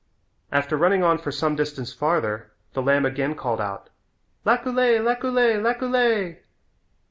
[0.51, 3.91] After running on for some distance farther the lamb again called out,
[4.47, 6.39] "Laculay, laculay, laculay."